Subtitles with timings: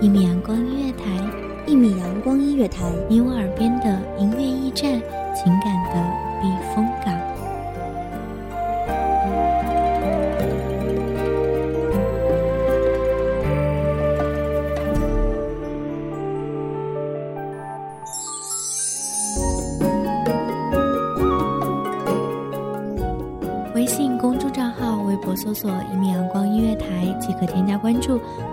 [0.00, 1.04] 一米阳光音乐台，
[1.66, 4.98] 一米阳光音乐台，你我耳边的音乐驿站，
[5.34, 6.02] 情感的
[6.40, 7.14] 避风港。
[23.74, 28.18] 微信公众账号、微博搜索“一米阳光音乐台”即可添加关注。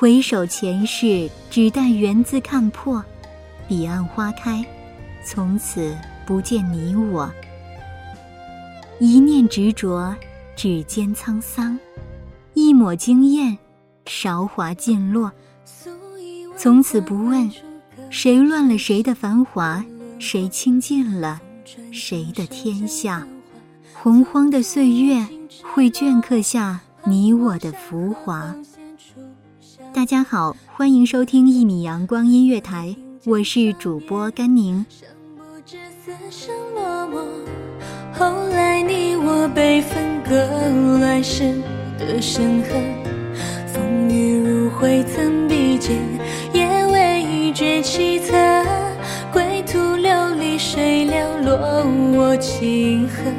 [0.00, 3.04] 回首前世，只待缘字看破。
[3.68, 4.64] 彼岸花开，
[5.22, 7.30] 从此不见你我。
[8.98, 10.16] 一念执着，
[10.56, 11.76] 指尖沧桑；
[12.54, 13.58] 一抹惊艳，
[14.06, 15.30] 韶华尽落。
[16.56, 17.50] 从此不问，
[18.08, 19.84] 谁乱了谁的繁华，
[20.18, 21.42] 谁倾尽了
[21.92, 23.28] 谁的天下。
[23.92, 25.28] 洪荒的岁月，
[25.74, 28.54] 会镌刻下你我的浮华。
[29.92, 34.86] 大家好，欢迎收听一米阳光音乐台，我是主播甘宁。
[35.66, 37.24] 至此生落寞
[38.12, 40.36] 后来你我被分割，
[41.00, 41.60] 来世
[41.98, 42.82] 的深恨，
[43.66, 45.98] 风雨如晦曾比肩，
[46.52, 48.64] 也未觉凄恻。
[49.32, 51.56] 归途流离谁寥落，
[52.16, 53.34] 我情恨，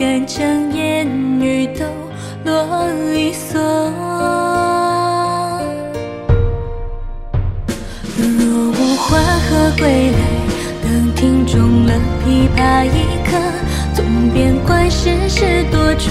[0.00, 1.06] 敢将言
[1.42, 1.84] 语都
[2.46, 3.58] 啰里嗦。
[8.16, 10.18] 若无花何归来？
[10.82, 11.92] 当听中了
[12.24, 12.88] 琵琶一
[13.30, 13.36] 刻，
[13.92, 16.08] 纵边观世事多转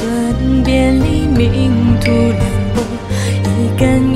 [0.63, 2.39] 变，黎明突然
[2.75, 2.83] 破。
[3.41, 4.08] 一甘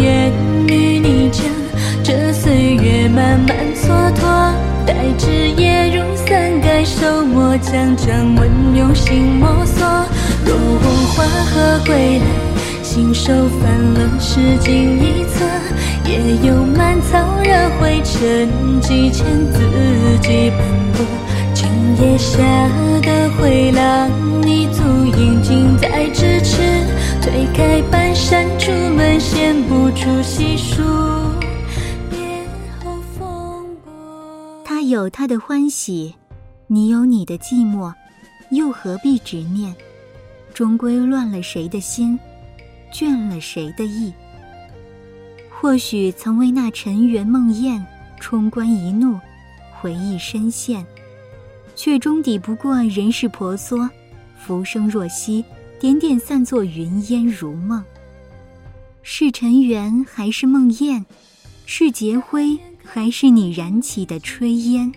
[7.64, 9.84] 将掌纹用心摸索。
[10.46, 10.84] 若问
[11.16, 12.26] 花何归来，
[12.84, 15.44] 信手翻了诗经一册，
[16.06, 19.60] 也有满草惹灰尘，几千字
[20.22, 20.60] 迹斑
[20.94, 21.06] 驳。
[21.54, 21.66] 今
[22.02, 22.38] 夜下
[23.02, 24.10] 的回廊，
[24.42, 24.84] 你足
[25.18, 26.62] 印近在咫尺。
[27.22, 30.84] 推开半扇，出门闲不住细数。
[34.66, 36.14] 他有他的欢喜，
[36.74, 37.94] 你有你的寂寞，
[38.50, 39.76] 又何必执念？
[40.56, 42.20] 终归乱了谁的心，
[42.92, 44.12] 倦了谁的意。
[45.52, 47.80] 或许曾为那尘缘梦魇，
[48.20, 49.20] 冲冠一怒，
[49.80, 50.84] 回忆深陷，
[51.76, 53.88] 却终抵不过人世婆娑。
[54.36, 55.46] 浮生若息，
[55.80, 57.86] 点点散作云烟如梦。
[59.04, 61.06] 是尘缘还是梦魇？
[61.68, 64.92] 是劫灰还是你燃起的炊烟？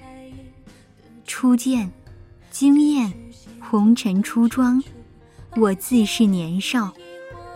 [1.27, 1.91] 初见，
[2.51, 3.13] 惊艳，
[3.61, 4.83] 红尘初妆。
[5.57, 6.93] 我自是年少，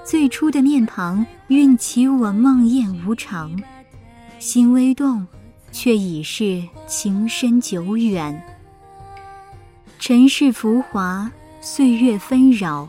[0.05, 3.57] 最初的面庞运起我梦魇无常，
[4.39, 5.27] 心微动，
[5.71, 8.43] 却已是情深久远。
[9.99, 11.31] 尘世浮华，
[11.61, 12.89] 岁月纷扰，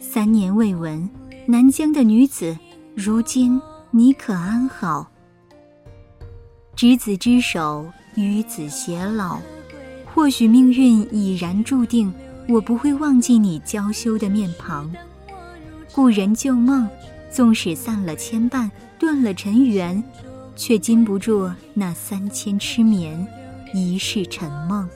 [0.00, 1.08] 三年未闻
[1.46, 2.58] 南疆的女子，
[2.94, 5.06] 如今你可安好？
[6.74, 7.86] 执子之手，
[8.16, 9.38] 与子偕老，
[10.16, 12.10] 或许命运已然注定。
[12.48, 14.90] 我不会忘记你娇羞的面庞，
[15.92, 16.88] 故人旧梦，
[17.28, 20.02] 纵使散了牵绊，断了尘缘，
[20.54, 23.26] 却禁不住那三千痴眠，
[23.74, 24.88] 一世沉梦。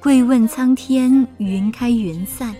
[0.00, 2.54] 跪问苍天，云开云散，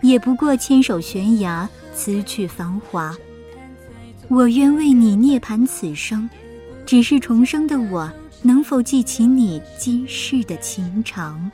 [0.00, 3.14] 也不过牵手悬崖，辞去繁华。
[4.28, 6.30] 我愿为你涅槃此生，
[6.86, 8.10] 只是重生的我，
[8.46, 11.50] 能否记起你今世的情长？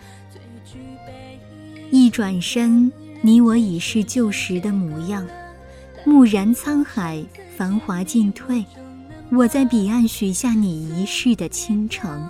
[1.93, 2.91] 一转身，
[3.23, 5.25] 你我已是旧时的模样。
[6.05, 7.25] 蓦然沧海，
[7.57, 8.65] 繁华尽退，
[9.31, 12.29] 我在彼岸许下你一世的倾城。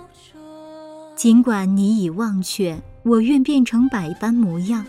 [1.15, 4.85] 尽管你已忘却，我愿变成百般模样，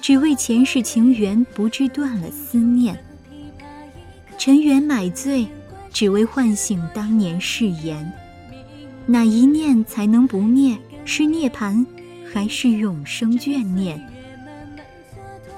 [0.00, 2.96] 只为前世情缘不至断了思念。
[4.38, 5.48] 尘缘买醉，
[5.92, 8.12] 只为唤醒当年誓言。
[9.10, 10.76] 哪一念才能不灭？
[11.06, 11.86] 是涅槃，
[12.30, 13.98] 还是永生眷念？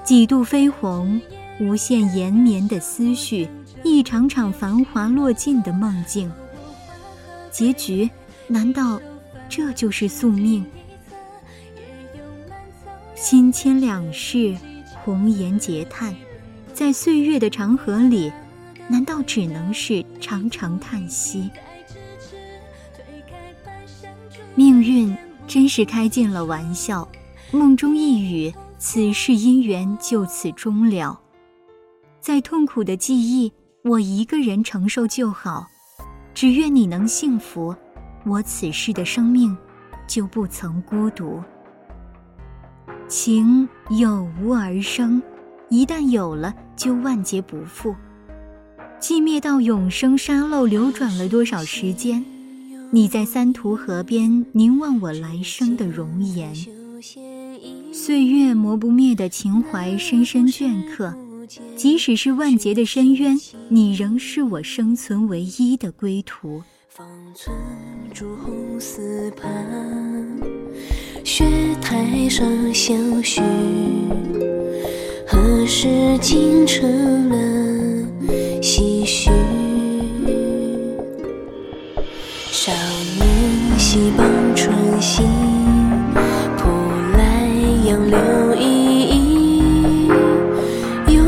[0.05, 1.19] 几度飞鸿，
[1.59, 3.49] 无限延绵的思绪，
[3.83, 6.31] 一场场繁华落尽的梦境。
[7.51, 8.09] 结局，
[8.47, 9.01] 难道？
[9.49, 10.65] 这就是宿命。
[13.15, 14.55] 心牵两世，
[15.03, 16.15] 红颜劫叹，
[16.73, 18.31] 在岁月的长河里，
[18.87, 21.49] 难道只能是长长叹息？
[24.55, 25.15] 命运
[25.47, 27.07] 真是开尽了玩笑，
[27.51, 31.19] 梦中一语，此世姻缘就此终了。
[32.19, 33.51] 再痛苦的记忆，
[33.83, 35.65] 我一个人承受就好，
[36.33, 37.75] 只愿你能幸福。
[38.25, 39.57] 我此世的生命，
[40.05, 41.41] 就不曾孤独。
[43.07, 45.21] 情有无而生，
[45.69, 47.95] 一旦有了，就万劫不复。
[48.99, 52.23] 寂灭到永生，沙漏流转了多少时间？
[52.93, 56.53] 你在三途河边凝望我来生的容颜，
[57.93, 61.15] 岁月磨不灭的情怀深深镌刻。
[61.77, 63.37] 即使是万劫的深渊，
[63.69, 66.61] 你仍是我生存唯一的归途。
[66.89, 67.55] 方寸
[68.13, 69.49] 朱红丝畔，
[71.23, 71.45] 雪
[71.81, 73.41] 台上相许。
[75.25, 75.87] 何时
[76.19, 77.70] 竟成了
[83.91, 85.21] 几畔春溪，
[86.55, 86.69] 浦
[87.17, 87.45] 来
[87.83, 88.63] 杨柳依
[89.09, 90.07] 依。
[91.07, 91.21] 有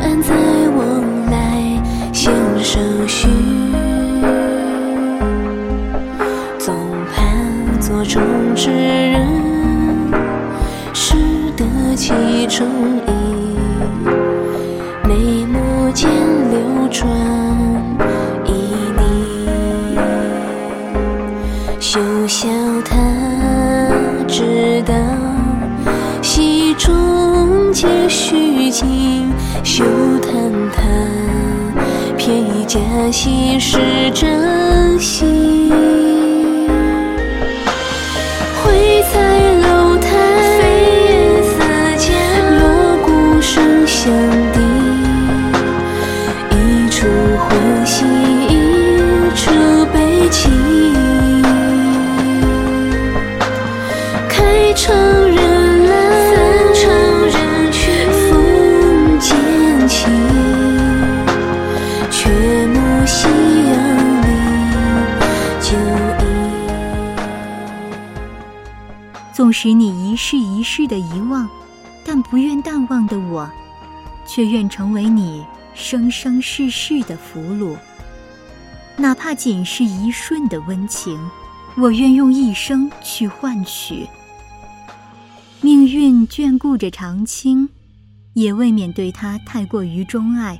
[0.00, 0.32] 恩在
[0.76, 1.02] 我
[1.32, 1.82] 来，
[2.12, 2.32] 先
[2.62, 3.26] 生须。
[6.56, 6.72] 总
[7.12, 8.22] 盼座中
[8.54, 9.26] 之人，
[10.92, 11.16] 识
[11.56, 12.12] 得其
[12.46, 12.64] 中
[13.08, 13.33] 意。
[22.34, 22.48] 笑
[22.84, 22.96] 他
[24.26, 24.92] 知道，
[26.20, 29.32] 戏中皆虚情。
[29.62, 29.84] 休
[30.18, 30.32] 叹
[30.74, 30.82] 他
[32.18, 32.80] 偏以假
[33.12, 33.78] 戏是
[34.12, 35.72] 真心。
[69.34, 71.48] 纵使你一世一世的遗忘，
[72.04, 73.50] 但不愿淡忘的我，
[74.24, 75.44] 却愿成为你
[75.74, 77.76] 生生世世的俘虏。
[78.96, 81.18] 哪怕仅是一瞬的温情，
[81.76, 84.08] 我愿用一生去换取。
[85.60, 87.68] 命运眷顾着长青，
[88.34, 90.56] 也未免对他太过于钟爱。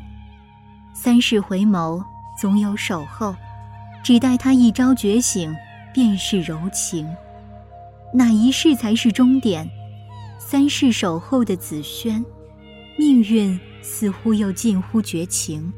[0.93, 2.02] 三世回眸，
[2.40, 3.37] 总有守候，
[4.02, 5.54] 只待他一朝觉醒，
[5.93, 7.09] 便是柔情。
[8.16, 9.68] 哪一世才是终点？
[10.38, 12.25] 三世守候的紫萱，
[12.97, 15.73] 命运似乎又近乎绝情。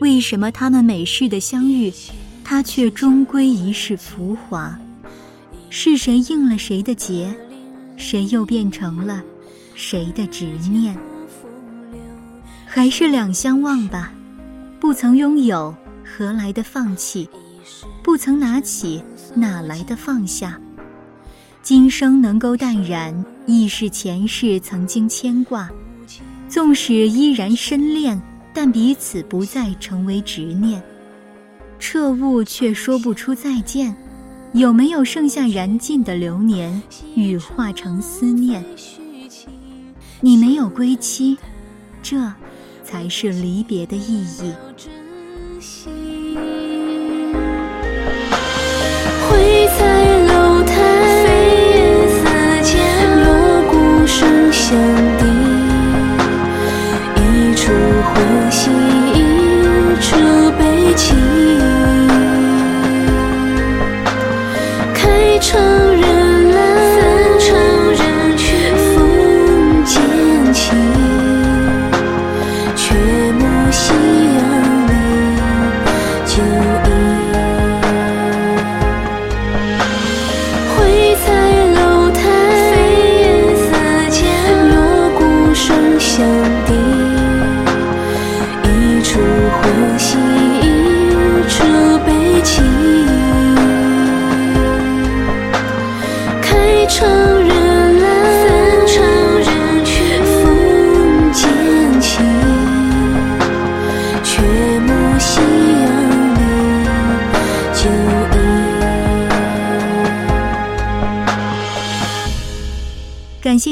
[0.00, 1.92] 为什么他们每世的相遇，
[2.42, 4.78] 他却终归一世浮华？
[5.68, 7.34] 是谁应了谁的劫？
[7.98, 9.22] 谁又变成了
[9.74, 10.96] 谁的执念？
[12.64, 14.10] 还是两相忘吧。
[14.80, 17.28] 不曾拥有，何来的放弃？
[18.02, 19.02] 不曾拿起，
[19.34, 20.58] 哪来的放下？
[21.66, 25.68] 今生能够淡然，亦是前世曾经牵挂。
[26.48, 28.22] 纵使依然深恋，
[28.54, 30.80] 但彼此不再成为执念。
[31.80, 33.96] 彻悟却说不出再见，
[34.52, 36.80] 有没有剩下燃尽的流年，
[37.16, 38.64] 羽化成思念？
[40.20, 41.36] 你没有归期，
[42.00, 42.32] 这
[42.84, 44.52] 才是离别的意义。
[54.56, 54.74] 相
[55.18, 55.35] 抵，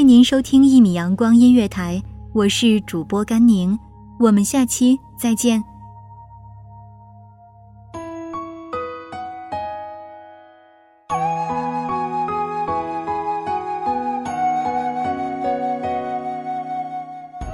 [0.05, 1.99] 您收听一米阳光音乐台，
[2.31, 3.75] 我是主播甘宁，
[4.19, 5.63] 我们下期再见。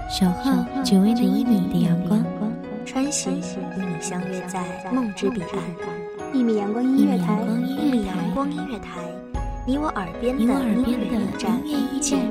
[0.09, 0.51] 守候
[0.83, 2.21] 只为那一米的阳光，
[2.85, 6.33] 穿行与你相约在梦之彼岸。
[6.33, 8.99] 一米阳光音乐台，一米阳光音乐台，
[9.65, 11.17] 你我耳边的你我耳边的音乐
[11.95, 12.30] 驿站，